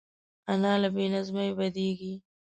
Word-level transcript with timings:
انا 0.51 0.73
له 0.81 0.89
بې 0.95 1.05
نظمۍ 1.13 1.49
بدېږي 1.57 2.13